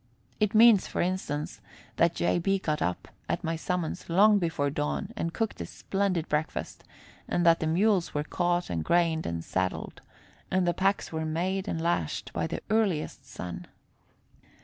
[0.39, 1.61] It means, for instance,
[1.97, 2.39] that J.
[2.39, 2.57] B.
[2.57, 6.83] got up, at my summons, long before dawn and cooked a splendid breakfast,
[7.27, 10.01] and that the mules were caught and grained and saddled,
[10.49, 13.67] and the packs made and lashed, by the earliest sun.